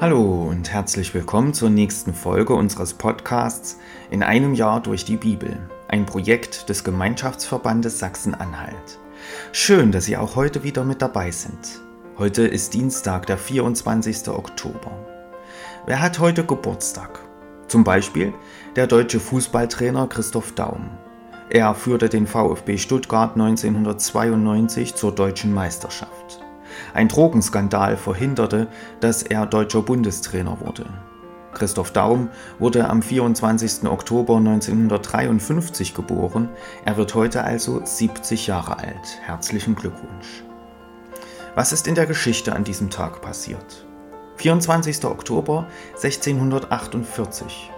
Hallo 0.00 0.46
und 0.48 0.72
herzlich 0.72 1.12
willkommen 1.12 1.52
zur 1.52 1.70
nächsten 1.70 2.14
Folge 2.14 2.54
unseres 2.54 2.94
Podcasts 2.94 3.80
In 4.12 4.22
einem 4.22 4.54
Jahr 4.54 4.80
durch 4.80 5.04
die 5.04 5.16
Bibel, 5.16 5.58
ein 5.88 6.06
Projekt 6.06 6.68
des 6.68 6.84
Gemeinschaftsverbandes 6.84 7.98
Sachsen-Anhalt. 7.98 9.00
Schön, 9.50 9.90
dass 9.90 10.04
Sie 10.04 10.16
auch 10.16 10.36
heute 10.36 10.62
wieder 10.62 10.84
mit 10.84 11.02
dabei 11.02 11.32
sind. 11.32 11.80
Heute 12.16 12.46
ist 12.46 12.74
Dienstag, 12.74 13.26
der 13.26 13.38
24. 13.38 14.28
Oktober. 14.28 14.92
Wer 15.84 16.00
hat 16.00 16.20
heute 16.20 16.44
Geburtstag? 16.44 17.18
Zum 17.66 17.82
Beispiel 17.82 18.32
der 18.76 18.86
deutsche 18.86 19.18
Fußballtrainer 19.18 20.06
Christoph 20.06 20.52
Daum. 20.52 20.90
Er 21.50 21.74
führte 21.74 22.08
den 22.08 22.28
VfB 22.28 22.78
Stuttgart 22.78 23.32
1992 23.32 24.94
zur 24.94 25.12
deutschen 25.12 25.52
Meisterschaft. 25.52 26.27
Ein 26.94 27.08
Drogenskandal 27.08 27.96
verhinderte, 27.96 28.68
dass 29.00 29.22
er 29.22 29.46
deutscher 29.46 29.82
Bundestrainer 29.82 30.60
wurde. 30.60 30.86
Christoph 31.52 31.90
Daum 31.92 32.28
wurde 32.58 32.88
am 32.88 33.02
24. 33.02 33.84
Oktober 33.88 34.36
1953 34.36 35.94
geboren. 35.94 36.48
Er 36.84 36.96
wird 36.96 37.14
heute 37.14 37.42
also 37.42 37.80
70 37.84 38.46
Jahre 38.46 38.78
alt. 38.78 39.18
Herzlichen 39.22 39.74
Glückwunsch. 39.74 40.44
Was 41.54 41.72
ist 41.72 41.88
in 41.88 41.94
der 41.94 42.06
Geschichte 42.06 42.54
an 42.54 42.64
diesem 42.64 42.90
Tag 42.90 43.20
passiert? 43.22 43.86
24. 44.36 45.04
Oktober 45.04 45.66
1648. 45.94 47.70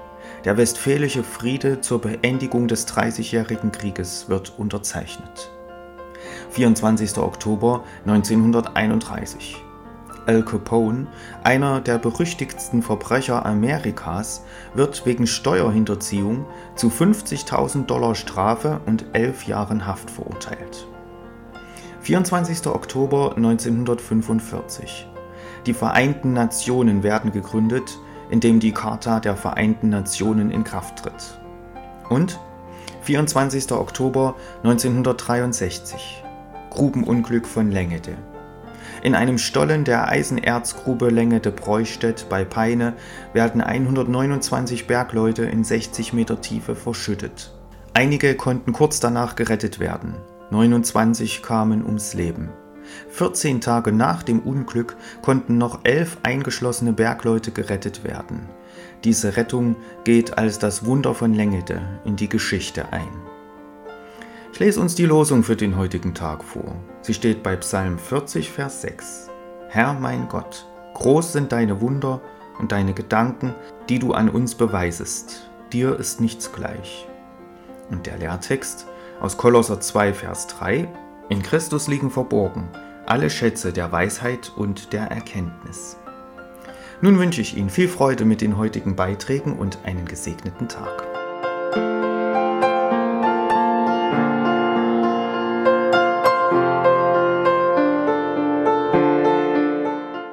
Der 0.45 0.56
Westfälische 0.56 1.23
Friede 1.23 1.80
zur 1.80 2.01
Beendigung 2.01 2.68
des 2.68 2.84
Dreißigjährigen 2.87 3.73
Krieges 3.73 4.29
wird 4.29 4.59
unterzeichnet. 4.59 5.51
24. 6.50 7.18
Oktober 7.18 7.84
1931. 8.06 9.62
Al 10.27 10.45
Capone, 10.45 11.06
einer 11.45 11.80
der 11.80 11.98
berüchtigsten 11.98 12.82
Verbrecher 12.82 13.46
Amerikas, 13.46 14.45
wird 14.74 15.07
wegen 15.07 15.26
Steuerhinterziehung 15.26 16.45
zu 16.74 16.88
50.000 16.88 17.87
Dollar 17.87 18.15
Strafe 18.15 18.80
und 18.87 19.07
elf 19.12 19.46
Jahren 19.46 19.87
Haft 19.87 20.10
verurteilt. 20.10 20.87
24. 22.01 22.66
Oktober 22.66 23.35
1945. 23.37 25.09
Die 25.66 25.74
Vereinten 25.74 26.32
Nationen 26.32 27.02
werden 27.02 27.32
gegründet, 27.32 27.98
indem 28.30 28.60
die 28.60 28.73
Charta 28.73 29.20
der 29.20 29.37
Vereinten 29.37 29.88
Nationen 29.88 30.51
in 30.51 30.64
Kraft 30.64 31.01
tritt. 31.01 31.40
Und 32.09 32.38
24. 33.02 33.73
Oktober 33.73 34.35
1963. 34.62 36.24
Grubenunglück 36.71 37.46
von 37.46 37.71
Lengede. 37.71 38.16
In 39.02 39.15
einem 39.15 39.38
Stollen 39.38 39.85
der 39.85 40.09
Eisenerzgrube 40.09 41.09
Lengede-Breustedt 41.09 42.26
bei 42.29 42.45
Peine 42.45 42.95
werden 43.32 43.60
129 43.60 44.87
Bergleute 44.87 45.45
in 45.45 45.65
60 45.65 46.13
Meter 46.13 46.41
Tiefe 46.41 46.74
verschüttet. 46.74 47.52
Einige 47.95 48.35
konnten 48.35 48.73
kurz 48.73 49.01
danach 49.01 49.37
gerettet 49.37 49.80
werden, 49.80 50.15
29 50.51 51.43
kamen 51.43 51.85
ums 51.85 52.15
Leben. 52.15 52.51
14 53.10 53.60
Tage 53.60 53.93
nach 53.93 54.23
dem 54.23 54.41
Unglück 54.41 54.96
konnten 55.23 55.59
noch 55.59 55.80
elf 55.85 56.18
eingeschlossene 56.23 56.93
Bergleute 56.93 57.52
gerettet 57.52 58.04
werden. 58.04 58.48
Diese 59.04 59.37
Rettung 59.37 59.76
geht 60.04 60.38
als 60.38 60.59
das 60.59 60.85
Wunder 60.85 61.15
von 61.15 61.32
Lengede 61.32 61.80
in 62.04 62.16
die 62.16 62.29
Geschichte 62.29 62.93
ein. 62.93 63.29
Ich 64.53 64.59
lese 64.59 64.81
uns 64.81 64.94
die 64.94 65.06
Losung 65.06 65.43
für 65.43 65.56
den 65.56 65.76
heutigen 65.76 66.15
Tag 66.15 66.44
vor. 66.44 66.76
Sie 67.03 67.15
steht 67.15 67.43
bei 67.43 67.56
Psalm 67.56 67.98
40, 67.98 68.50
Vers 68.50 68.82
6. 68.82 69.31
Herr 69.69 69.94
mein 69.94 70.28
Gott, 70.28 70.66
groß 70.94 71.32
sind 71.32 71.53
deine 71.53 71.81
Wunder 71.81 72.20
und 72.59 72.72
deine 72.72 72.92
Gedanken, 72.92 73.54
die 73.88 73.98
du 73.98 74.12
an 74.12 74.28
uns 74.28 74.54
beweisest. 74.54 75.48
Dir 75.72 75.98
ist 75.98 76.20
nichts 76.20 76.52
gleich. 76.52 77.06
Und 77.91 78.06
der 78.06 78.19
Lehrtext 78.19 78.86
aus 79.20 79.36
Kolosser 79.36 79.80
2, 79.80 80.12
Vers 80.12 80.47
3. 80.48 80.88
In 81.28 81.42
Christus 81.42 81.88
liegen 81.88 82.10
verborgen 82.10 82.69
alle 83.10 83.28
Schätze 83.28 83.72
der 83.72 83.91
Weisheit 83.91 84.52
und 84.56 84.92
der 84.92 85.10
Erkenntnis. 85.10 85.96
Nun 87.00 87.19
wünsche 87.19 87.41
ich 87.41 87.56
Ihnen 87.56 87.69
viel 87.69 87.88
Freude 87.88 88.25
mit 88.25 88.41
den 88.41 88.56
heutigen 88.56 88.94
Beiträgen 88.94 89.58
und 89.58 89.78
einen 89.84 90.04
gesegneten 90.04 90.69
Tag. 90.69 91.02